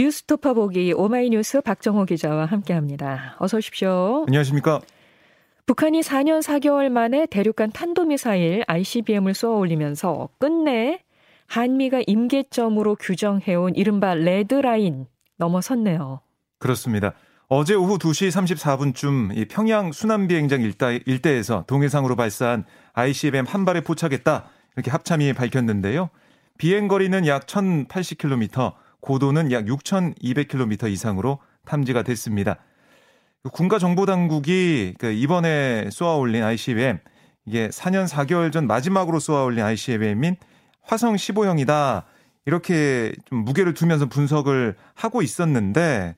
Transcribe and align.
뉴스토퍼 0.00 0.54
보기 0.54 0.94
오마이뉴스 0.94 1.60
박정호 1.60 2.06
기자와 2.06 2.46
함께합니다. 2.46 3.36
어서 3.38 3.58
오십시오. 3.58 4.24
안녕하십니까? 4.28 4.80
북한이 5.66 6.00
4년 6.00 6.40
4개월 6.42 6.88
만에 6.88 7.26
대륙간 7.26 7.70
탄도미사일 7.70 8.64
ICBM을 8.66 9.34
쏘아 9.34 9.58
올리면서 9.58 10.30
끝내 10.38 11.00
한미가 11.48 12.00
임계점으로 12.06 12.96
규정해온 12.96 13.74
이른바 13.74 14.14
레드라인 14.14 15.06
넘어섰네요. 15.36 16.22
그렇습니다. 16.58 17.12
어제 17.48 17.74
오후 17.74 17.98
2시 17.98 18.30
34분쯤 18.30 19.36
이 19.36 19.44
평양 19.48 19.92
순환비행장 19.92 20.62
일대, 20.62 21.00
일대에서 21.04 21.64
동해상으로 21.66 22.16
발사한 22.16 22.64
ICBM 22.94 23.44
한 23.46 23.66
발에 23.66 23.82
포착했다. 23.82 24.48
이렇게 24.76 24.90
합참이 24.90 25.34
밝혔는데요. 25.34 26.08
비행 26.56 26.88
거리는 26.88 27.26
약 27.26 27.46
1080km, 27.46 28.72
고도는 29.00 29.52
약 29.52 29.64
6200km 29.64 30.90
이상으로 30.90 31.38
탐지가 31.64 32.02
됐습니다. 32.02 32.56
군가 33.52 33.78
정보 33.78 34.06
당국이 34.06 34.94
그 34.98 35.10
이번에 35.12 35.88
쏘아 35.90 36.16
올린 36.16 36.42
ICBM 36.42 36.98
이게 37.46 37.68
4년 37.68 38.06
4개월 38.06 38.52
전 38.52 38.66
마지막으로 38.66 39.18
쏘아 39.18 39.44
올린 39.44 39.64
ICBM인 39.64 40.36
화성 40.82 41.14
15형이다. 41.14 42.04
이렇게 42.46 43.12
좀 43.26 43.44
무게를 43.44 43.74
두면서 43.74 44.06
분석을 44.06 44.74
하고 44.94 45.22
있었는데 45.22 46.16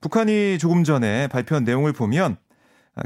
북한이 0.00 0.58
조금 0.58 0.84
전에 0.84 1.28
발표한 1.28 1.64
내용을 1.64 1.92
보면 1.92 2.36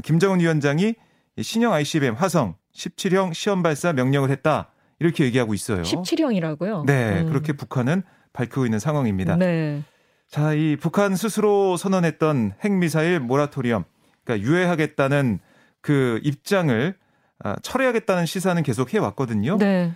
김정은 0.03 0.39
위원장이 0.39 0.95
신형 1.41 1.73
ICBM 1.73 2.15
화성 2.15 2.55
17형 2.73 3.33
시험 3.33 3.63
발사 3.63 3.93
명령을 3.93 4.29
했다. 4.29 4.71
이렇게 4.99 5.25
얘기하고 5.25 5.53
있어요. 5.53 5.83
17형이라고요? 5.83 6.85
네, 6.85 7.21
음. 7.21 7.27
그렇게 7.27 7.53
북한은 7.53 8.03
밝히고 8.37 8.65
있는 8.65 8.77
상황입니다. 8.79 9.35
네. 9.35 9.81
자, 10.29 10.53
이 10.53 10.75
북한 10.79 11.15
스스로 11.15 11.75
선언했던 11.77 12.53
핵미사일 12.63 13.19
모라토리엄, 13.19 13.83
그러니까 14.23 14.47
유예하겠다는 14.47 15.39
그 15.81 16.19
입장을 16.23 16.95
아, 17.43 17.55
철회하겠다는 17.61 18.25
시사는 18.25 18.61
계속 18.63 18.93
해왔거든요. 18.93 19.57
네. 19.57 19.93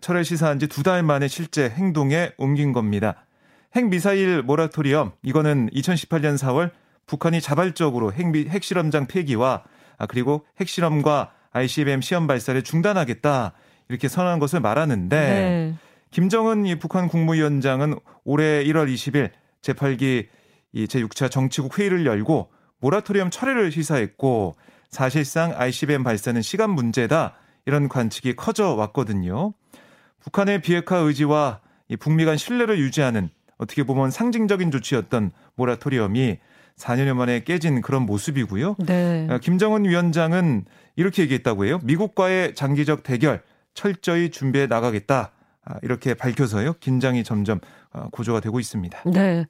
철회 0.00 0.22
시사한 0.22 0.58
지 0.58 0.66
두 0.68 0.82
달 0.82 1.02
만에 1.02 1.28
실제 1.28 1.68
행동에 1.68 2.32
옮긴 2.38 2.72
겁니다. 2.72 3.26
핵미사일 3.74 4.42
모라토리엄, 4.42 5.12
이거는 5.22 5.68
2018년 5.74 6.38
4월 6.38 6.70
북한이 7.06 7.40
자발적으로 7.40 8.12
핵미, 8.12 8.46
핵실험장 8.48 9.06
폐기와 9.06 9.62
아, 9.98 10.06
그리고 10.06 10.44
핵실험과 10.60 11.32
ICBM 11.52 12.00
시험 12.00 12.26
발사를 12.26 12.60
중단하겠다 12.62 13.52
이렇게 13.88 14.08
선언한 14.08 14.38
것을 14.40 14.60
말하는데 14.60 15.16
네. 15.16 15.74
김정은 16.10 16.64
북한 16.78 17.08
국무위원장은 17.08 17.98
올해 18.24 18.64
1월 18.64 18.92
20일 18.92 19.30
제8기 19.62 20.28
제6차 20.74 21.30
정치국 21.30 21.78
회의를 21.78 22.06
열고 22.06 22.50
모라토리엄 22.80 23.30
철회를 23.30 23.72
시사했고 23.72 24.54
사실상 24.90 25.52
ICBM 25.56 26.04
발사는 26.04 26.40
시간 26.42 26.70
문제다 26.70 27.34
이런 27.64 27.88
관측이 27.88 28.36
커져 28.36 28.74
왔거든요. 28.74 29.52
북한의 30.20 30.60
비핵화 30.62 30.98
의지와 30.98 31.60
북미 31.98 32.24
간 32.24 32.36
신뢰를 32.36 32.78
유지하는 32.78 33.30
어떻게 33.58 33.82
보면 33.84 34.10
상징적인 34.10 34.70
조치였던 34.70 35.32
모라토리엄이 35.54 36.38
4년여 36.76 37.14
만에 37.14 37.40
깨진 37.40 37.80
그런 37.80 38.02
모습이고요. 38.02 38.76
네. 38.86 39.26
어, 39.30 39.38
김정은 39.38 39.86
위원장은 39.86 40.66
이렇게 40.96 41.22
얘기했다고 41.22 41.64
해요. 41.64 41.80
미국과의 41.82 42.54
장기적 42.54 43.02
대결 43.02 43.42
철저히 43.72 44.30
준비해 44.30 44.66
나가겠다. 44.66 45.32
아, 45.66 45.74
이렇게 45.82 46.14
밝혀서요. 46.14 46.74
긴장이 46.74 47.24
점점 47.24 47.60
어, 47.92 48.08
고조가 48.10 48.40
되고 48.40 48.58
있습니다. 48.58 49.02
네. 49.12 49.46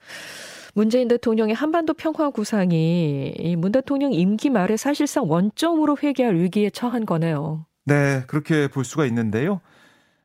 문재인 0.74 1.08
대통령의 1.08 1.54
한반도 1.54 1.94
평화 1.94 2.30
구상이 2.30 3.34
이문 3.38 3.72
대통령 3.72 4.12
임기 4.12 4.50
말에 4.50 4.76
사실상 4.76 5.30
원점으로 5.30 5.96
회귀할 6.02 6.36
위기에 6.36 6.70
처한 6.70 7.06
거네요. 7.06 7.64
네, 7.84 8.24
그렇게 8.26 8.68
볼 8.68 8.84
수가 8.84 9.06
있는데요. 9.06 9.60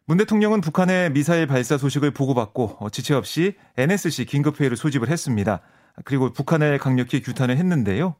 문 0.06 0.18
대통령은 0.18 0.62
북한의 0.62 1.12
미사일 1.12 1.48
발사 1.48 1.78
소식을 1.78 2.12
보고받고 2.12 2.78
어, 2.80 2.90
지체 2.90 3.14
없이 3.14 3.56
NSC 3.78 4.26
긴급회의를 4.26 4.76
소집을 4.76 5.10
했습니다. 5.10 5.62
그리고 6.06 6.32
북한을 6.32 6.80
강력히 6.80 7.22
규탄을 7.22 7.58
했는데요. 7.58 8.16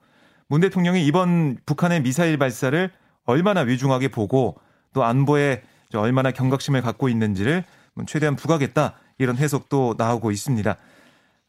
문 0.48 0.62
대통령이 0.62 1.06
이번 1.06 1.58
북한의 1.66 2.02
미사일 2.02 2.38
발사를 2.38 2.92
얼마나 3.26 3.62
위중하게 3.62 4.10
보고 4.10 4.58
또 4.94 5.04
안보에 5.04 5.64
얼마나 6.00 6.32
경각심을 6.32 6.82
갖고 6.82 7.10
있는지를 7.10 7.64
최대한 8.08 8.36
부각했다 8.36 8.94
이런 9.18 9.38
해석도 9.38 9.96
나오고 9.98 10.32
있습니다. 10.32 10.76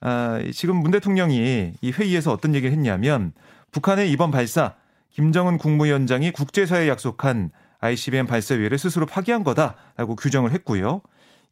아, 0.00 0.40
지금 0.52 0.76
문 0.76 0.90
대통령이 0.90 1.74
이 1.80 1.90
회의에서 1.92 2.32
어떤 2.32 2.54
얘기를 2.54 2.72
했냐면 2.72 3.32
북한의 3.70 4.10
이번 4.10 4.30
발사 4.30 4.74
김정은 5.10 5.58
국무위원장이 5.58 6.32
국제사회에 6.32 6.88
약속한 6.88 7.50
ICBM 7.80 8.26
발사 8.26 8.54
위해를 8.54 8.78
스스로 8.78 9.06
파기한 9.06 9.44
거다라고 9.44 10.16
규정을 10.16 10.52
했고요. 10.52 11.02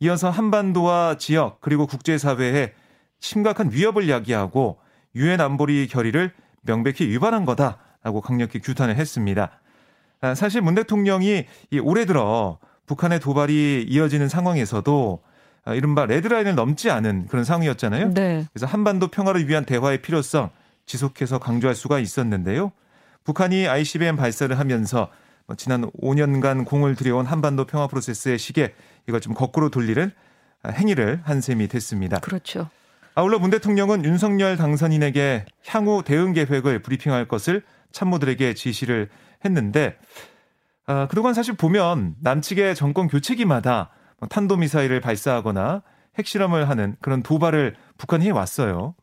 이어서 0.00 0.30
한반도와 0.30 1.16
지역 1.18 1.60
그리고 1.60 1.86
국제사회에 1.86 2.72
심각한 3.20 3.70
위협을 3.70 4.08
야기하고 4.08 4.78
유엔 5.14 5.40
안보리 5.40 5.86
결의를 5.88 6.32
명백히 6.62 7.06
위반한 7.06 7.44
거다라고 7.44 8.20
강력히 8.20 8.60
규탄을 8.60 8.96
했습니다. 8.96 9.60
아, 10.22 10.34
사실 10.34 10.60
문 10.62 10.74
대통령이 10.74 11.46
올해 11.82 12.04
들어 12.04 12.58
북한의 12.90 13.20
도발이 13.20 13.86
이어지는 13.88 14.28
상황에서도 14.28 15.22
아, 15.64 15.74
이른바 15.74 16.06
레드라인을 16.06 16.56
넘지 16.56 16.90
않은 16.90 17.28
그런 17.28 17.44
상황이었잖아요. 17.44 18.14
네. 18.14 18.44
그래서 18.52 18.66
한반도 18.66 19.06
평화를 19.08 19.48
위한 19.48 19.64
대화의 19.64 20.02
필요성 20.02 20.50
지속해서 20.86 21.38
강조할 21.38 21.76
수가 21.76 22.00
있었는데요. 22.00 22.72
북한이 23.22 23.68
ICBM 23.68 24.16
발사를 24.16 24.58
하면서 24.58 25.08
뭐 25.46 25.54
지난 25.54 25.88
5년간 26.02 26.64
공을 26.64 26.96
들여온 26.96 27.26
한반도 27.26 27.64
평화 27.64 27.86
프로세스의 27.86 28.40
시계 28.40 28.74
이걸 29.08 29.20
좀 29.20 29.34
거꾸로 29.34 29.68
돌리는 29.68 30.10
행위를 30.66 31.20
한 31.22 31.40
셈이 31.40 31.68
됐습니다. 31.68 32.18
그렇죠. 32.18 32.70
아울러 33.14 33.38
문 33.38 33.50
대통령은 33.50 34.04
윤석열 34.04 34.56
당선인에게 34.56 35.44
향후 35.68 36.02
대응 36.04 36.32
계획을 36.32 36.80
브리핑할 36.82 37.28
것을 37.28 37.62
참모들에게 37.92 38.54
지시를 38.54 39.10
했는데 39.44 39.96
아, 40.86 41.06
그동안 41.08 41.34
사실 41.34 41.54
보면 41.54 42.16
남측의 42.20 42.74
정권 42.74 43.08
교체기마다 43.08 43.91
뭐 44.18 44.28
탄도미사일을 44.28 45.00
발사하거나 45.00 45.82
핵실험을 46.18 46.68
하는 46.68 46.96
그런 47.00 47.22
도발을 47.22 47.76
북한이 47.98 48.26
해왔어요. 48.26 48.94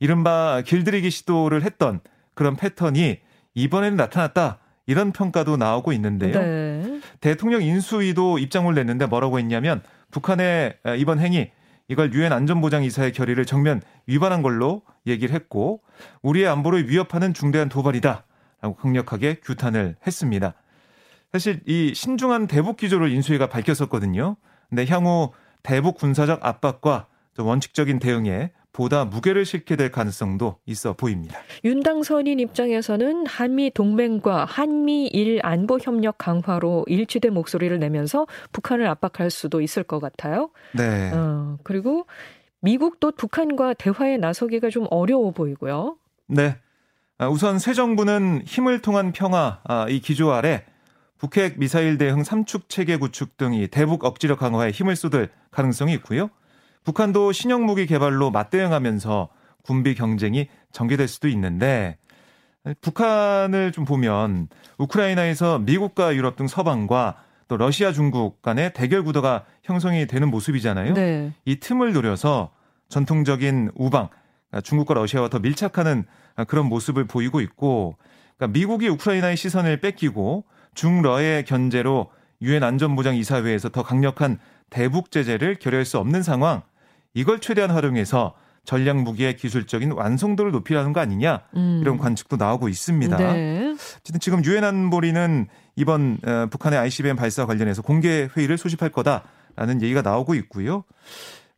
이른바 0.00 0.62
길들이기 0.66 1.10
시도를 1.10 1.62
했던 1.62 2.00
그런 2.34 2.56
패턴이 2.56 3.20
이번에는 3.54 3.96
나타났다. 3.96 4.58
이런 4.88 5.12
평가도 5.12 5.56
나오고 5.56 5.92
있는데요. 5.94 6.38
네. 6.38 7.00
대통령 7.20 7.62
인수위도 7.62 8.38
입장을 8.38 8.72
냈는데 8.72 9.06
뭐라고 9.06 9.38
했냐면 9.38 9.82
북한의 10.10 10.76
이번 10.98 11.18
행위 11.18 11.50
이걸 11.88 12.12
유엔 12.12 12.32
안전보장이사의 12.32 13.12
결의를 13.12 13.46
정면 13.46 13.80
위반한 14.06 14.42
걸로 14.42 14.82
얘기를 15.06 15.34
했고 15.34 15.82
우리의 16.22 16.46
안보를 16.48 16.88
위협하는 16.88 17.34
중대한 17.34 17.68
도발이다라고 17.68 18.76
강력하게 18.80 19.36
규탄을 19.42 19.96
했습니다. 20.06 20.54
사실 21.36 21.60
이 21.66 21.92
신중한 21.94 22.46
대북 22.46 22.78
기조를 22.78 23.12
인수위가 23.12 23.48
밝혔었거든요. 23.50 24.36
근데 24.70 24.86
향후 24.86 25.32
대북 25.62 25.98
군사적 25.98 26.42
압박과 26.42 27.08
원칙적인 27.38 27.98
대응에 27.98 28.52
보다 28.72 29.04
무게를 29.04 29.44
싣게 29.44 29.76
될 29.76 29.90
가능성도 29.90 30.56
있어 30.64 30.94
보입니다. 30.94 31.38
윤당 31.62 32.04
선인 32.04 32.40
입장에서는 32.40 33.26
한미 33.26 33.70
동맹과 33.70 34.46
한미일 34.46 35.40
안보 35.42 35.78
협력 35.78 36.16
강화로 36.16 36.84
일치된 36.88 37.34
목소리를 37.34 37.78
내면서 37.78 38.26
북한을 38.52 38.86
압박할 38.86 39.30
수도 39.30 39.60
있을 39.60 39.82
것 39.82 40.00
같아요. 40.00 40.48
네. 40.72 41.10
어, 41.12 41.58
그리고 41.64 42.06
미국도 42.60 43.12
북한과 43.12 43.74
대화에 43.74 44.16
나서기가 44.16 44.70
좀 44.70 44.86
어려워 44.88 45.32
보이고요. 45.32 45.98
네. 46.28 46.56
아, 47.18 47.28
우선 47.28 47.58
새 47.58 47.74
정부는 47.74 48.42
힘을 48.46 48.80
통한 48.80 49.12
평화 49.12 49.60
아, 49.64 49.86
이 49.90 50.00
기조 50.00 50.32
아래 50.32 50.64
북핵 51.18 51.58
미사일 51.58 51.98
대응 51.98 52.24
삼축 52.24 52.68
체계 52.68 52.96
구축 52.96 53.36
등이 53.36 53.68
대북 53.68 54.04
억지력 54.04 54.38
강화에 54.38 54.70
힘을 54.70 54.96
쏟을 54.96 55.30
가능성이 55.50 55.94
있고요. 55.94 56.30
북한도 56.84 57.32
신형 57.32 57.64
무기 57.64 57.86
개발로 57.86 58.30
맞대응하면서 58.30 59.28
군비 59.62 59.94
경쟁이 59.94 60.48
전개될 60.72 61.08
수도 61.08 61.28
있는데 61.28 61.98
북한을 62.80 63.72
좀 63.72 63.84
보면 63.84 64.48
우크라이나에서 64.78 65.58
미국과 65.60 66.14
유럽 66.14 66.36
등 66.36 66.46
서방과 66.46 67.16
또 67.48 67.56
러시아 67.56 67.92
중국 67.92 68.42
간의 68.42 68.72
대결 68.72 69.04
구도가 69.04 69.44
형성이 69.62 70.06
되는 70.06 70.30
모습이잖아요. 70.30 70.94
네. 70.94 71.32
이 71.44 71.60
틈을 71.60 71.92
노려서 71.92 72.50
전통적인 72.88 73.70
우방 73.74 74.08
중국과 74.62 74.94
러시아와 74.94 75.28
더 75.28 75.38
밀착하는 75.38 76.04
그런 76.48 76.66
모습을 76.66 77.06
보이고 77.06 77.40
있고 77.40 77.96
그러니까 78.36 78.58
미국이 78.58 78.88
우크라이나의 78.88 79.36
시선을 79.36 79.80
뺏기고 79.80 80.44
중러의 80.76 81.44
견제로 81.44 82.12
유엔 82.40 82.62
안전보장 82.62 83.16
이사회에서 83.16 83.70
더 83.70 83.82
강력한 83.82 84.38
대북 84.70 85.10
제재를 85.10 85.56
결의할 85.56 85.84
수 85.84 85.98
없는 85.98 86.22
상황 86.22 86.62
이걸 87.14 87.40
최대한 87.40 87.70
활용해서 87.70 88.34
전략 88.64 88.98
무기의 88.98 89.36
기술적인 89.36 89.92
완성도를 89.92 90.52
높이라는 90.52 90.92
거 90.92 91.00
아니냐 91.00 91.42
음. 91.54 91.78
이런 91.80 91.98
관측도 91.98 92.36
나오고 92.36 92.68
있습니다. 92.68 93.16
네. 93.16 93.74
지금 94.20 94.44
유엔 94.44 94.64
안보리는 94.64 95.46
이번 95.76 96.18
어, 96.26 96.46
북한의 96.50 96.78
ICBM 96.80 97.16
발사 97.16 97.46
관련해서 97.46 97.82
공개 97.82 98.28
회의를 98.36 98.58
소집할 98.58 98.90
거다라는 98.90 99.82
얘기가 99.82 100.02
나오고 100.02 100.34
있고요. 100.34 100.84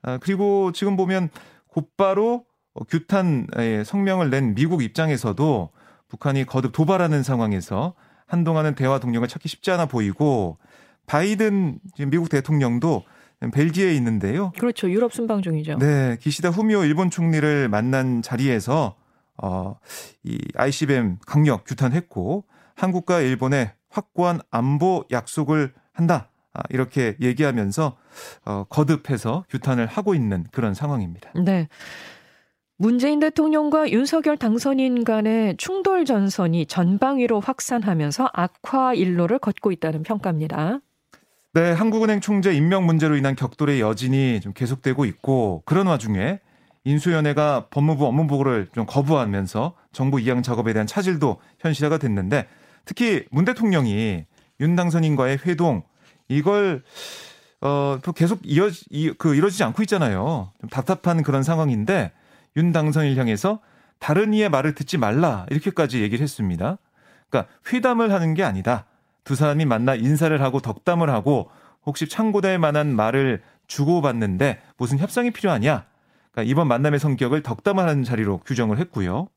아, 0.03 0.19
그리고 0.19 0.71
지금 0.73 0.97
보면 0.97 1.31
곧바로 1.67 2.45
규탄의 2.89 3.85
성명을 3.85 4.31
낸 4.31 4.55
미국 4.55 4.83
입장에서도 4.83 5.71
북한이 6.09 6.45
거듭 6.45 6.73
도발하는 6.73 7.23
상황에서 7.23 7.95
한동안은 8.29 8.75
대화 8.75 9.01
동력을 9.01 9.27
찾기 9.27 9.49
쉽지 9.49 9.71
않아 9.73 9.87
보이고 9.87 10.59
바이든 11.07 11.79
지금 11.97 12.11
미국 12.11 12.29
대통령도 12.29 13.05
벨기에에 13.53 13.95
있는데요. 13.95 14.53
그렇죠. 14.59 14.91
유럽 14.91 15.13
순방 15.13 15.43
중이죠. 15.43 15.79
네, 15.79 16.17
기시다 16.21 16.51
후미오 16.51 16.85
일본 16.85 17.11
총리를 17.11 17.69
만난 17.69 18.23
자리에서 18.23 18.97
어, 19.43 19.77
이 20.25 20.39
ICBM 20.55 21.19
강력 21.27 21.65
규탄했고 21.65 22.45
한국과 22.75 23.21
일본의 23.21 23.73
확고한 23.91 24.41
안보 24.51 25.05
약속을 25.11 25.73
한다. 25.93 26.31
아, 26.53 26.63
이렇게 26.71 27.17
얘기하면서 27.21 27.97
어, 28.45 28.65
거듭해서 28.69 29.45
규탄을 29.49 29.87
하고 29.87 30.15
있는 30.15 30.45
그런 30.51 30.75
상황입니다. 30.75 31.31
네. 31.45 31.69
문재인 32.81 33.19
대통령과 33.19 33.91
윤석열 33.91 34.37
당선인 34.37 35.03
간의 35.03 35.57
충돌 35.57 36.05
전선이 36.05 36.67
전방위로 36.67 37.41
확산하면서 37.41 38.31
악화 38.33 38.95
일로를 38.95 39.41
걷고 39.41 39.73
있다는 39.73 40.05
평가입니다. 40.05 40.79
네, 41.55 41.73
한국은행 41.73 42.21
총재 42.21 42.53
임명 42.55 42.87
문제로 42.87 43.17
인한 43.17 43.35
격돌의 43.35 43.81
여진이 43.81 44.41
좀 44.41 44.53
계속되고 44.53 45.07
있고 45.07 45.65
그런 45.65 45.89
와중에 45.89 46.39
인수위원회가 46.85 47.67
법무부 47.71 48.07
업무 48.07 48.29
보고를 48.29 48.69
좀 48.73 48.87
거부하면서 48.87 49.75
정부 49.93 50.21
이양 50.21 50.43
작업에 50.43 50.73
대한 50.73 50.87
차질도 50.87 51.39
현실화가 51.59 51.99
됐는데 51.99 52.47
특히 52.85 53.25
문 53.33 53.45
대통령이 53.45 54.25
윤 54.61 54.77
당선인과의 54.77 55.39
회동 55.45 55.83
이걸 56.29 56.85
어 57.61 57.99
계속 58.15 58.39
이어 58.45 58.71
그 59.19 59.35
이루어지지 59.35 59.65
않고 59.65 59.83
있잖아요. 59.83 60.53
좀 60.61 60.71
답답한 60.71 61.25
그런 61.25 61.43
상황인데 61.43 62.13
윤 62.59 62.73
당선인을 62.73 63.17
향해서 63.17 63.61
다른 63.99 64.35
이의 64.35 64.49
말을 64.49 64.75
듣지 64.75 64.99
말라 64.99 65.47
이렇게까지 65.51 66.03
얘기를 66.03 66.23
했습니다. 66.23 66.77
그러니까 67.31 67.53
회담을 67.73 68.13
하는 68.13 68.35
게 68.35 68.43
아니다. 68.43 68.85
두 69.25 69.35
사람이 69.35 69.65
만나 69.65 69.95
인사를 69.95 70.41
하고 70.43 70.61
덕담을 70.61 71.09
하고 71.11 71.51
혹시 71.87 72.09
참고될 72.09 72.59
만한 72.59 72.95
말을 72.95 73.43
주고받는데 73.67 74.61
무슨 74.77 74.99
협상이 74.99 75.31
필요하냐? 75.31 75.85
그러니까 76.33 76.51
이번 76.51 76.69
만남의 76.69 76.99
성격을 76.99 77.43
덕담하는 77.43 78.05
자리로 78.05 78.39
규정을 78.39 78.79
했고요. 78.79 79.29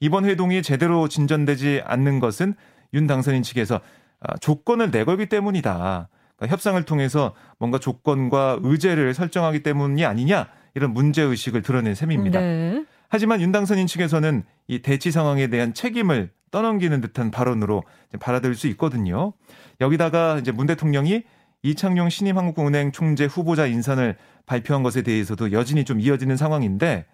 이번 0.00 0.24
회동이 0.24 0.62
제대로 0.62 1.08
진전되지 1.08 1.82
않는 1.84 2.20
것은 2.20 2.54
윤 2.92 3.06
당선인 3.06 3.42
측에서 3.42 3.80
아, 4.20 4.36
조건을 4.38 4.90
내걸기 4.90 5.26
때문이다. 5.26 6.08
그러니까 6.36 6.52
협상을 6.52 6.82
통해서 6.84 7.34
뭔가 7.58 7.78
조건과 7.78 8.58
의제를 8.62 9.14
설정하기 9.14 9.62
때문이 9.62 10.04
아니냐 10.04 10.48
이런 10.74 10.92
문제 10.92 11.22
의식을 11.22 11.62
드러낸 11.62 11.94
셈입니다. 11.94 12.40
네. 12.40 12.84
하지만 13.08 13.40
윤 13.40 13.52
당선인 13.52 13.86
측에서는 13.86 14.42
이 14.66 14.80
대치 14.80 15.10
상황에 15.10 15.46
대한 15.46 15.72
책임을 15.72 16.30
떠넘기는 16.50 17.00
듯한 17.00 17.30
발언으로 17.30 17.84
받아들일 18.20 18.54
수 18.54 18.66
있거든요. 18.68 19.32
여기다가 19.80 20.38
이제 20.38 20.52
문 20.52 20.66
대통령이 20.66 21.22
이창용 21.62 22.10
신임 22.10 22.38
한국은행 22.38 22.92
총재 22.92 23.24
후보자 23.24 23.66
인선을 23.66 24.16
발표한 24.46 24.82
것에 24.82 25.02
대해서도 25.02 25.52
여진이 25.52 25.84
좀 25.84 26.00
이어지는 26.00 26.36
상황인데 26.36 27.06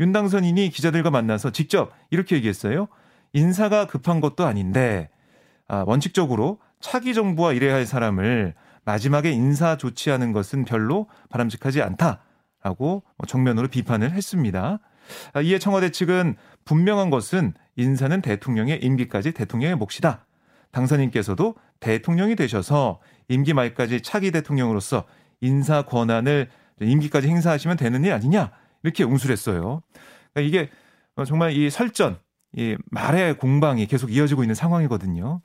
윤 0.00 0.12
당선인이 0.12 0.70
기자들과 0.70 1.10
만나서 1.10 1.50
직접 1.50 1.92
이렇게 2.10 2.36
얘기했어요. 2.36 2.88
인사가 3.32 3.86
급한 3.86 4.20
것도 4.20 4.46
아닌데 4.46 5.08
아, 5.68 5.84
원칙적으로 5.86 6.58
차기 6.80 7.14
정부와 7.14 7.52
일해야 7.52 7.74
할 7.74 7.86
사람을 7.86 8.54
마지막에 8.84 9.30
인사 9.30 9.76
조치하는 9.76 10.32
것은 10.32 10.64
별로 10.64 11.08
바람직하지 11.28 11.82
않다 11.82 12.20
라고 12.66 13.04
정면으로 13.28 13.68
비판을 13.68 14.10
했습니다. 14.10 14.80
아, 15.34 15.40
이에 15.40 15.60
청와대 15.60 15.90
측은 15.90 16.34
분명한 16.64 17.10
것은 17.10 17.54
인사는 17.76 18.20
대통령의 18.20 18.80
임기까지 18.82 19.30
대통령의 19.30 19.76
몫이다. 19.76 20.26
당선인께서도 20.72 21.54
대통령이 21.78 22.34
되셔서 22.34 22.98
임기 23.28 23.54
말까지 23.54 24.00
차기 24.00 24.32
대통령으로서 24.32 25.04
인사 25.40 25.82
권한을 25.82 26.48
임기까지 26.80 27.28
행사하시면 27.28 27.76
되는 27.76 28.04
일 28.04 28.12
아니냐 28.12 28.50
이렇게 28.82 29.04
응수했어요. 29.04 29.82
그러니까 30.34 30.40
이게 30.40 30.68
정말 31.24 31.52
이 31.52 31.70
설전, 31.70 32.18
이 32.56 32.76
말의 32.90 33.38
공방이 33.38 33.86
계속 33.86 34.12
이어지고 34.12 34.42
있는 34.42 34.56
상황이거든요. 34.56 35.40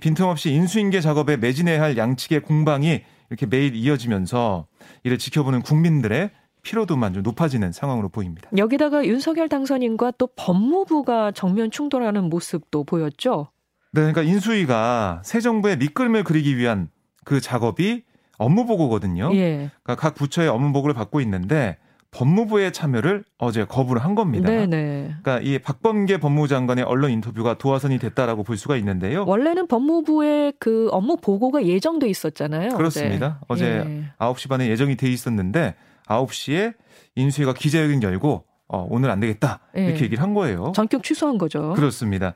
빈틈없이 0.00 0.52
인수인계 0.52 1.00
작업에 1.00 1.36
매진해야 1.36 1.80
할 1.80 1.96
양측의 1.96 2.40
공방이 2.40 3.04
이렇게 3.28 3.46
매일 3.46 3.76
이어지면서 3.76 4.66
이를 5.04 5.16
지켜보는 5.16 5.62
국민들의 5.62 6.30
피로도만 6.62 7.14
좀 7.14 7.22
높아지는 7.22 7.72
상황으로 7.72 8.08
보입니다. 8.08 8.50
여기다가 8.56 9.06
윤석열 9.06 9.48
당선인과 9.48 10.12
또 10.18 10.28
법무부가 10.36 11.32
정면 11.32 11.70
충돌하는 11.70 12.24
모습도 12.24 12.84
보였죠. 12.84 13.48
네, 13.92 14.02
그러니까 14.02 14.22
인수위가 14.22 15.22
새 15.24 15.40
정부의 15.40 15.78
밑그림을 15.78 16.24
그리기 16.24 16.56
위한 16.56 16.88
그 17.24 17.40
작업이 17.40 18.04
업무 18.38 18.64
보고거든요. 18.66 19.30
예. 19.34 19.70
그러니까 19.82 19.96
각 19.96 20.14
부처의 20.14 20.48
업무 20.48 20.72
보고를 20.72 20.94
받고 20.94 21.20
있는데 21.20 21.76
법무부의 22.12 22.72
참여를 22.72 23.24
어제 23.38 23.64
거부를 23.64 24.02
한 24.02 24.14
겁니다. 24.14 24.48
네네. 24.48 25.14
그러니까 25.22 25.40
이 25.40 25.58
박범계 25.58 26.18
법무부 26.18 26.48
장관의 26.48 26.84
언론 26.84 27.10
인터뷰가 27.10 27.54
도화선이 27.54 27.98
됐다라고 27.98 28.42
볼 28.42 28.56
수가 28.56 28.76
있는데요. 28.78 29.24
원래는 29.26 29.68
법무부의 29.68 30.54
그 30.58 30.88
업무 30.90 31.16
보고가 31.16 31.64
예정돼 31.64 32.08
있었잖아요. 32.08 32.76
그렇습니다. 32.76 33.40
어제, 33.48 33.64
예. 33.64 34.12
어제 34.18 34.32
9시 34.32 34.48
반에 34.48 34.68
예정이 34.68 34.96
돼 34.96 35.08
있었는데 35.08 35.74
9시에 36.10 36.74
인수위가 37.14 37.54
기자회견 37.54 38.02
열고 38.02 38.44
어, 38.68 38.86
오늘 38.90 39.10
안 39.10 39.20
되겠다 39.20 39.60
이렇게 39.74 40.00
예. 40.00 40.04
얘기를 40.04 40.22
한 40.22 40.34
거예요. 40.34 40.72
전격 40.74 41.02
취소한 41.02 41.38
거죠. 41.38 41.72
그렇습니다. 41.74 42.34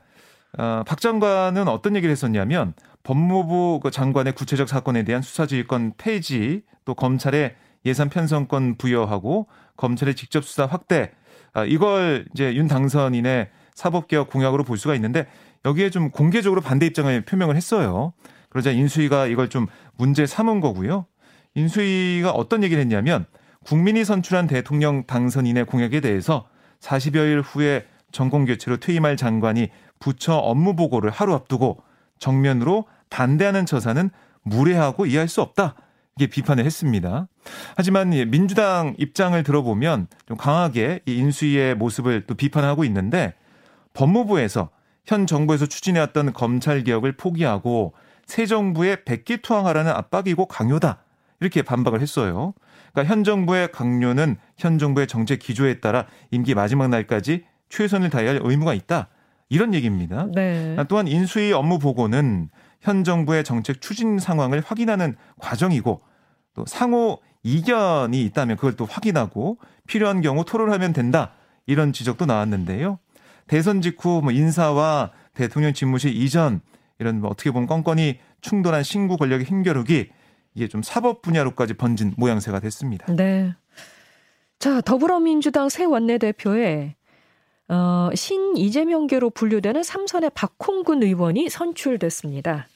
어, 0.57 0.83
박 0.85 1.01
장관은 1.01 1.67
어떤 1.67 1.95
얘기를 1.95 2.11
했었냐면 2.11 2.73
법무부 3.03 3.81
그 3.83 3.91
장관의 3.91 4.33
구체적 4.33 4.67
사건에 4.67 5.03
대한 5.03 5.21
수사지휘권 5.21 5.93
폐지 5.97 6.63
또 6.85 6.93
검찰의 6.93 7.55
예산 7.85 8.09
편성권 8.09 8.77
부여하고 8.77 9.47
검찰의 9.77 10.15
직접 10.15 10.43
수사 10.43 10.65
확대 10.65 11.11
아, 11.53 11.63
이걸 11.63 12.25
이제 12.33 12.53
윤 12.55 12.67
당선인의 12.67 13.49
사법개혁 13.75 14.29
공약으로 14.29 14.63
볼 14.63 14.77
수가 14.77 14.95
있는데 14.95 15.27
여기에 15.65 15.89
좀 15.89 16.11
공개적으로 16.11 16.61
반대 16.61 16.85
입장을 16.85 17.21
표명을 17.25 17.55
했어요. 17.55 18.13
그러자 18.49 18.71
인수위가 18.71 19.27
이걸 19.27 19.49
좀 19.49 19.67
문제 19.97 20.25
삼은 20.25 20.61
거고요. 20.61 21.05
인수위가 21.55 22.31
어떤 22.31 22.63
얘기를 22.63 22.81
했냐면 22.81 23.25
국민이 23.65 24.05
선출한 24.05 24.45
대통령 24.45 25.05
당선인의 25.05 25.65
공약에 25.65 25.99
대해서 25.99 26.47
40여일 26.81 27.41
후에 27.43 27.85
정권 28.11 28.45
교체로 28.45 28.77
퇴임할 28.77 29.17
장관이 29.17 29.69
부처 29.99 30.35
업무 30.35 30.75
보고를 30.75 31.09
하루 31.09 31.33
앞두고 31.33 31.81
정면으로 32.19 32.85
반대하는 33.09 33.65
처사는 33.65 34.11
무례하고 34.43 35.07
이해할 35.07 35.27
수 35.27 35.41
없다. 35.41 35.75
이게 36.15 36.27
비판을 36.27 36.63
했습니다. 36.63 37.27
하지만 37.75 38.11
민주당 38.11 38.93
입장을 38.97 39.41
들어보면 39.41 40.07
좀 40.27 40.37
강하게 40.37 41.01
이 41.07 41.17
인수위의 41.17 41.75
모습을 41.75 42.25
또 42.27 42.35
비판하고 42.35 42.85
있는데 42.85 43.33
법무부에서 43.93 44.69
현 45.05 45.25
정부에서 45.25 45.65
추진해왔던 45.65 46.33
검찰 46.33 46.83
개혁을 46.83 47.17
포기하고 47.17 47.93
새 48.27 48.45
정부에 48.45 49.03
백기투항하라는 49.03 49.91
압박이고 49.91 50.45
강요다. 50.45 50.99
이렇게 51.41 51.63
반박을 51.63 52.01
했어요. 52.01 52.53
그러니까 52.95 53.13
현 53.13 53.25
정부의 53.25 53.71
강요는 53.73 54.37
현 54.57 54.79
정부의 54.79 55.05
정책 55.07 55.39
기조에 55.39 55.81
따라 55.81 56.07
임기 56.31 56.55
마지막 56.55 56.87
날까지 56.87 57.43
최선을 57.67 58.09
다해야 58.09 58.31
할 58.31 58.39
의무가 58.41 58.73
있다. 58.73 59.09
이런 59.49 59.73
얘기입니다. 59.73 60.27
네. 60.33 60.77
또한 60.87 61.07
인수위 61.07 61.51
업무 61.51 61.77
보고는 61.77 62.49
현 62.79 63.03
정부의 63.03 63.43
정책 63.43 63.81
추진 63.81 64.17
상황을 64.17 64.63
확인하는 64.65 65.15
과정이고 65.39 66.01
또 66.53 66.65
상호 66.65 67.19
이견이 67.43 68.23
있다면 68.23 68.55
그걸 68.55 68.75
또 68.75 68.85
확인하고 68.85 69.59
필요한 69.87 70.21
경우 70.21 70.45
토론하면 70.45 70.93
된다. 70.93 71.33
이런 71.67 71.91
지적도 71.93 72.25
나왔는데요. 72.25 72.97
대선 73.47 73.81
직후 73.81 74.21
뭐 74.23 74.31
인사와 74.31 75.11
대통령 75.33 75.73
집무실 75.73 76.15
이전 76.15 76.61
이런 76.99 77.19
뭐 77.19 77.29
어떻게 77.29 77.51
보면 77.51 77.67
껌껌이 77.67 78.19
충돌한 78.41 78.83
신구 78.83 79.17
권력의 79.17 79.45
힘겨루기 79.45 80.09
이게 80.55 80.67
좀 80.67 80.81
사법 80.81 81.21
분야로까지 81.21 81.75
번진 81.75 82.13
모양새가 82.17 82.59
됐습니다. 82.61 83.13
네. 83.13 83.53
자, 84.57 84.81
더불어민주당 84.81 85.69
새 85.69 85.83
원내대표에 85.83 86.95
어, 87.67 88.09
신 88.15 88.55
이재명계로 88.55 89.31
분류되는 89.31 89.83
삼선의 89.83 90.31
박홍근 90.33 91.03
의원이 91.03 91.49
선출됐습니다. 91.49 92.67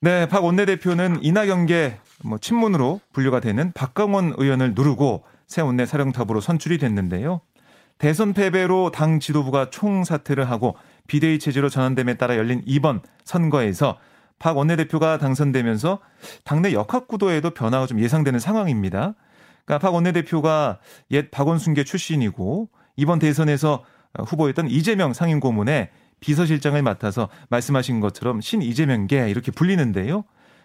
네, 0.00 0.28
박 0.28 0.44
원내대표는 0.44 1.22
이낙연계 1.22 1.98
뭐 2.24 2.38
친문으로 2.38 3.00
분류가 3.12 3.40
되는 3.40 3.72
박강원 3.72 4.34
의원을 4.36 4.74
누르고 4.74 5.24
새 5.46 5.62
원내 5.62 5.86
사령탑으로 5.86 6.40
선출이 6.40 6.78
됐는데요. 6.78 7.40
대선 7.98 8.32
패배로 8.34 8.90
당 8.90 9.20
지도부가 9.20 9.70
총사퇴를 9.70 10.48
하고 10.50 10.76
비대위 11.06 11.38
체제로 11.38 11.68
전환됨에 11.68 12.14
따라 12.14 12.36
열린 12.36 12.62
이번 12.66 13.00
선거에서 13.24 13.98
박 14.38 14.56
원내대표가 14.56 15.18
당선되면서 15.18 16.00
당내 16.44 16.72
역학 16.72 17.08
구도에도 17.08 17.50
변화가 17.50 17.86
좀 17.86 18.00
예상되는 18.00 18.38
상황입니다. 18.38 19.14
그러니까 19.64 19.86
박 19.86 19.94
원내대표가 19.94 20.78
옛 21.10 21.30
박원순계 21.30 21.84
출신이고 21.84 22.68
이번 22.96 23.18
대선에서 23.18 23.84
후보였던 24.18 24.68
이재명 24.68 25.12
상임고문의 25.12 25.90
비서실장을 26.20 26.80
맡아서 26.82 27.28
말씀하신 27.50 28.00
것처럼 28.00 28.40
신 28.40 28.62
이재명계 28.62 29.28
이렇게 29.28 29.50
불리는데요. 29.50 30.24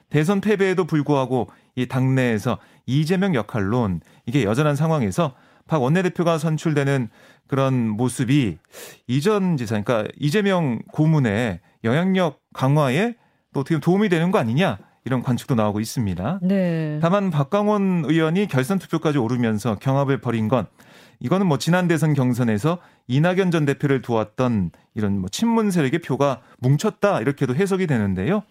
대선 0.10 0.42
패배에도 0.42 0.86
불구하고 0.86 1.50
이 1.76 1.88
당내에서 1.88 2.58
이재명 2.86 3.34
역할론 3.34 4.02
이게 4.26 4.44
여전한 4.44 4.76
상황에서 4.76 5.36
박 5.68 5.82
원내대표가 5.82 6.38
선출되는 6.38 7.10
그런 7.48 7.90
모습이 7.90 8.58
이전 9.08 9.58
지사, 9.58 9.82
그러니까 9.82 10.10
이재명 10.20 10.80
고문의 10.92 11.60
영향력 11.84 12.40
강화에 12.54 13.16
또 13.54 13.62
어떻게 13.62 13.80
도움이 13.80 14.10
되는 14.10 14.32
거 14.32 14.40
아니냐 14.40 14.78
이런 15.04 15.24
관측도 15.24 15.56
나오고 15.56 15.80
있습니다. 15.80 16.40
네. 16.44 17.00
다만 17.02 17.32
박강원 17.32 18.04
의원이 18.06 18.48
결선 18.48 18.80
투표까지 18.80 19.18
오르면서 19.18 19.76
경합을 19.76 20.22
벌인 20.22 20.48
건 20.48 20.68
이거는 21.20 21.48
뭐 21.48 21.58
지난 21.58 21.88
대선 21.88 22.14
경선에서 22.14 22.80
이낙연 23.08 23.52
전 23.52 23.66
대표를 23.66 24.02
도왔던 24.02 24.72
이런 24.96 25.20
뭐 25.20 25.30
친문 25.30 25.72
세력의 25.72 26.00
표가 26.02 26.42
뭉쳤다 26.60 27.22
이렇게도 27.22 27.56
해석이 27.56 27.88
되는데요. 27.88 28.44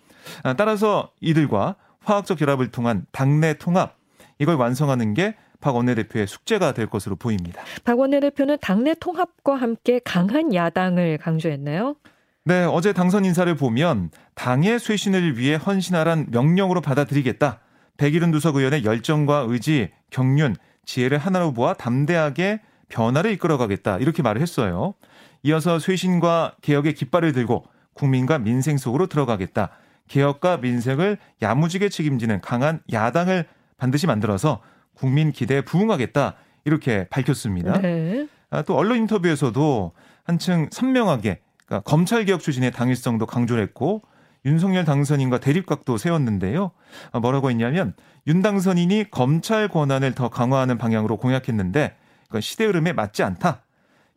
아, 0.43 0.55
따라서 0.55 1.11
이들과 1.21 1.77
화학적 2.03 2.39
결합을 2.39 2.71
통한 2.71 3.07
당내 3.13 3.55
통합 3.55 3.97
이걸 4.39 4.57
완성하는 4.57 5.15
게 5.15 5.35
박 5.61 5.77
원내 5.77 5.95
대표의 5.95 6.27
숙제가 6.27 6.73
될 6.73 6.87
것으로 6.87 7.17
보입니다. 7.17 7.63
박 7.85 7.99
원내 7.99 8.21
대표는 8.21 8.59
당내 8.61 8.95
통합과 8.99 9.57
함께 9.57 10.01
강한 10.05 10.55
야당을 10.55 11.19
강조했나요? 11.19 11.97
네, 12.45 12.65
어제 12.65 12.93
당선 12.93 13.25
인사를 13.25 13.55
보면 13.55 14.11
당의 14.35 14.79
쇄신을 14.79 15.37
위해 15.39 15.57
헌신하란 15.57 16.29
명령으로 16.31 16.81
받아들이겠다. 16.81 17.61
백일은 17.99 18.31
두석 18.31 18.57
의원의 18.57 18.85
열정과 18.85 19.45
의지, 19.49 19.91
경륜, 20.11 20.57
지혜를 20.87 21.19
하나로 21.19 21.53
보아 21.53 21.75
담대하게 21.75 22.61
변화를 22.89 23.31
이끌어가겠다. 23.33 23.99
이렇게 23.99 24.23
말을 24.23 24.41
했어요. 24.41 24.95
이어서 25.43 25.79
쇄신과 25.79 26.57
개혁의 26.63 26.95
깃발을 26.95 27.33
들고 27.33 27.65
국민과 27.93 28.39
민생 28.39 28.79
속으로 28.79 29.07
들어가겠다. 29.07 29.71
개혁과 30.09 30.57
민생을 30.59 31.19
야무지게 31.43 31.91
책임지는 31.91 32.41
강한 32.41 32.81
야당을 32.91 33.47
반드시 33.77 34.07
만들어서 34.07 34.61
국민 34.95 35.31
기대에 35.31 35.61
부응하겠다. 35.61 36.35
이렇게 36.65 37.07
밝혔습니다. 37.11 37.81
네. 37.81 38.27
아, 38.51 38.63
또 38.63 38.77
언론 38.77 38.99
인터뷰에서도 38.99 39.93
한층 40.25 40.69
선명하게 40.71 41.41
그러니까 41.71 41.89
검찰 41.89 42.25
개혁 42.25 42.41
추진의 42.41 42.73
당일성도 42.73 43.27
강조를 43.27 43.63
했고 43.63 44.03
윤석열 44.45 44.85
당선인과 44.85 45.39
대립각도 45.39 45.99
세웠는데요. 45.99 46.73
아, 47.13 47.21
뭐라고 47.21 47.49
했냐면 47.49 47.95
윤 48.27 48.43
당선인이 48.43 49.13
검찰 49.13 49.69
권한을 49.69 50.15
더 50.15 50.29
강화하는 50.29 50.79
방향으로 50.79 51.17
공약했는데 51.17 51.97
그건 52.27 52.41
시대 52.41 52.65
흐름에 52.65 52.93
맞지 52.93 53.23
않다. 53.23 53.63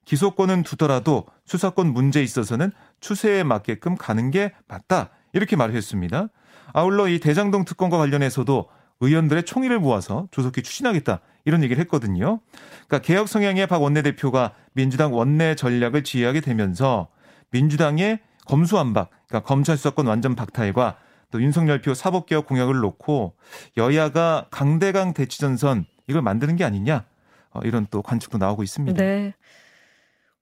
기소권은 0.05 0.63
두더라도 0.63 1.25
수사권 1.45 1.93
문제에 1.93 2.23
있어서는 2.23 2.71
추세에 2.99 3.43
맞게끔 3.43 3.95
가는 3.95 4.31
게 4.31 4.51
맞다. 4.67 5.09
이렇게 5.31 5.55
말했습니다. 5.55 6.29
아울러 6.73 7.07
이 7.07 7.19
대장동 7.19 7.65
특검과 7.65 7.97
관련해서도 7.99 8.67
의원들의 8.99 9.43
총의를 9.43 9.79
모아서 9.79 10.27
조속히 10.31 10.63
추진하겠다. 10.63 11.19
이런 11.45 11.61
얘기를 11.63 11.79
했거든요. 11.81 12.39
그러니까 12.87 12.99
개혁 12.99 13.27
성향의 13.27 13.67
박 13.67 13.81
원내대표가 13.81 14.53
민주당 14.73 15.13
원내 15.13 15.55
전략을 15.55 16.03
지휘하게 16.03 16.41
되면서 16.41 17.09
민주당의 17.53 18.19
검수안박, 18.45 19.09
그러니까 19.27 19.47
검찰 19.47 19.77
수사권 19.77 20.07
완전 20.07 20.35
박탈과 20.35 20.97
또 21.31 21.41
윤석열표 21.41 21.93
사법개혁 21.93 22.45
공약을 22.45 22.75
놓고 22.75 23.35
여야가 23.77 24.47
강대강 24.51 25.13
대치전선 25.13 25.85
이걸 26.07 26.21
만드는 26.21 26.57
게 26.57 26.63
아니냐 26.63 27.05
어, 27.51 27.61
이런 27.63 27.87
또 27.89 28.01
관측도 28.01 28.37
나오고 28.37 28.63
있습니다. 28.63 29.01
네. 29.01 29.33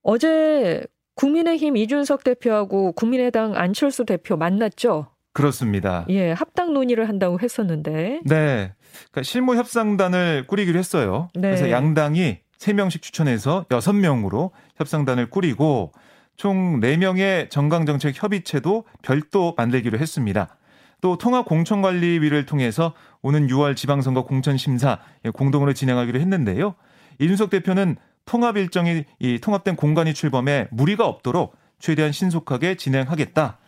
어제 0.02 0.84
국민의힘 1.16 1.78
이준석 1.78 2.24
대표하고 2.24 2.94
국민의당 2.94 3.56
안철수 3.56 4.06
대표 4.06 4.38
만났죠? 4.38 5.08
그렇습니다. 5.34 6.06
예, 6.10 6.32
합당 6.32 6.74
논의를 6.74 7.08
한다고 7.08 7.40
했었는데. 7.40 8.22
네. 8.26 8.74
그러니까 9.12 9.24
실무 9.24 9.56
협상단을 9.56 10.48
꾸리기로 10.48 10.78
했어요. 10.80 11.30
네. 11.36 11.42
그래서 11.42 11.70
양당이 11.70 12.40
3명씩 12.58 13.02
추천해서 13.02 13.66
6명으로 13.70 14.52
협상단을 14.76 15.30
꾸리고 15.30 15.94
총 16.42 16.80
4명의 16.80 17.52
정강정책 17.52 18.16
협의체도 18.16 18.86
별도 19.04 19.54
만들기로 19.58 20.00
했습니다. 20.00 20.58
또 21.00 21.16
통합공천관리위를 21.20 22.48
통해서 22.48 22.96
오는 23.22 23.46
6월 23.46 23.76
지방선거 23.76 24.24
공천심사 24.24 24.98
공동으로 25.36 25.74
진행하기로 25.74 26.20
했는데요. 26.20 26.74
이준석 27.20 27.52
대표는 27.52 27.96
통합 28.26 28.58
일정이 28.58 29.04
이 29.20 29.38
통합된 29.38 29.76
공간이 29.76 30.16
출범해 30.16 30.70
무리가 30.72 31.06
없도록 31.06 31.56
최대한 31.78 32.12
신속하게 32.12 32.74
진행하겠다. 32.74 33.60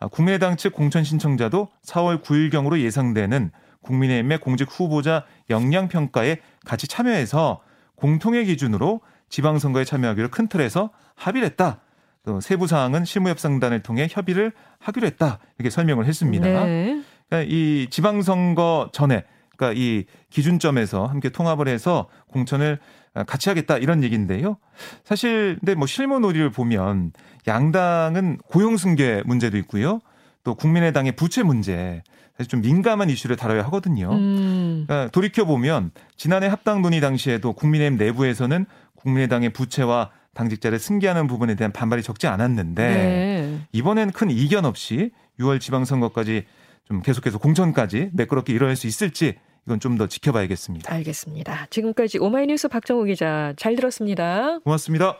아, 0.00 0.08
국민의당 0.08 0.56
측 0.56 0.72
공천 0.72 1.04
신청자도 1.04 1.68
4월 1.84 2.22
9일경으로 2.22 2.80
예상되는 2.80 3.50
국민의힘의 3.82 4.38
공직 4.38 4.68
후보자 4.70 5.26
역량 5.50 5.88
평가에 5.88 6.38
같이 6.64 6.88
참여해서 6.88 7.60
공통의 7.96 8.46
기준으로 8.46 9.02
지방선거에 9.28 9.84
참여하기로 9.84 10.30
큰 10.30 10.48
틀에서 10.48 10.92
합의를 11.14 11.44
했다. 11.50 11.81
또 12.24 12.40
세부 12.40 12.66
사항은 12.66 13.04
실무협상단을 13.04 13.80
통해 13.80 14.06
협의를 14.10 14.52
하기로 14.78 15.06
했다. 15.06 15.38
이렇게 15.58 15.70
설명을 15.70 16.06
했습니다. 16.06 16.46
네. 16.46 17.02
그러니까 17.28 17.52
이 17.52 17.88
지방선거 17.90 18.90
전에 18.92 19.24
그러니까 19.56 19.80
이 19.80 20.04
기준점에서 20.30 21.06
함께 21.06 21.28
통합을 21.28 21.68
해서 21.68 22.08
공천을 22.28 22.78
같이 23.26 23.48
하겠다 23.48 23.76
이런 23.78 24.02
얘기인데요. 24.02 24.56
사실 25.04 25.56
근데 25.60 25.74
뭐 25.74 25.86
실무 25.86 26.18
논의를 26.20 26.50
보면 26.50 27.12
양당은 27.46 28.38
고용 28.46 28.76
승계 28.76 29.22
문제도 29.26 29.56
있고요. 29.58 30.00
또 30.44 30.54
국민의당의 30.54 31.12
부채 31.12 31.42
문제 31.42 32.02
사실 32.36 32.48
좀 32.48 32.62
민감한 32.62 33.10
이슈를 33.10 33.36
다뤄야 33.36 33.64
하거든요. 33.64 34.12
음. 34.12 34.84
그러니까 34.86 35.10
돌이켜 35.10 35.44
보면 35.44 35.90
지난해 36.16 36.46
합당 36.46 36.82
논의 36.82 37.00
당시에도 37.00 37.52
국민의힘 37.52 37.98
내부에서는 37.98 38.66
국민의당의 38.96 39.50
부채와 39.50 40.10
당직자를 40.34 40.78
승계하는 40.78 41.26
부분에 41.26 41.54
대한 41.54 41.72
반발이 41.72 42.02
적지 42.02 42.26
않았는데 42.26 42.82
네. 42.88 43.60
이번엔 43.72 44.12
큰 44.12 44.30
이견 44.30 44.64
없이 44.64 45.10
6월 45.38 45.60
지방선거까지 45.60 46.44
좀 46.84 47.02
계속해서 47.02 47.38
공천까지 47.38 48.10
매끄럽게 48.12 48.52
이뤄낼 48.52 48.76
수 48.76 48.86
있을지 48.86 49.36
이건 49.66 49.78
좀 49.78 49.96
더 49.96 50.08
지켜봐야겠습니다. 50.08 50.92
알겠습니다. 50.92 51.66
지금까지 51.70 52.18
오마이뉴스 52.18 52.68
박정우 52.68 53.04
기자 53.04 53.52
잘 53.56 53.76
들었습니다. 53.76 54.58
고맙습니다. 54.60 55.18